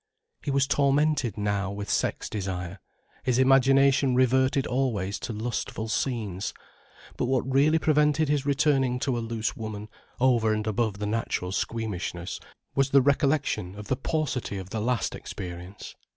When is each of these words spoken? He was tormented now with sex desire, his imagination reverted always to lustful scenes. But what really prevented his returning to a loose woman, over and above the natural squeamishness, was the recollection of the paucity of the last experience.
He 0.41 0.49
was 0.49 0.65
tormented 0.65 1.37
now 1.37 1.69
with 1.69 1.87
sex 1.87 2.27
desire, 2.27 2.79
his 3.21 3.37
imagination 3.37 4.15
reverted 4.15 4.65
always 4.65 5.19
to 5.19 5.31
lustful 5.31 5.87
scenes. 5.89 6.55
But 7.17 7.25
what 7.25 7.47
really 7.47 7.77
prevented 7.77 8.27
his 8.27 8.43
returning 8.43 8.97
to 9.01 9.15
a 9.15 9.19
loose 9.19 9.55
woman, 9.55 9.89
over 10.19 10.53
and 10.55 10.65
above 10.65 10.97
the 10.97 11.05
natural 11.05 11.51
squeamishness, 11.51 12.39
was 12.73 12.89
the 12.89 13.01
recollection 13.03 13.75
of 13.75 13.89
the 13.89 13.95
paucity 13.95 14.57
of 14.57 14.71
the 14.71 14.81
last 14.81 15.13
experience. 15.13 15.93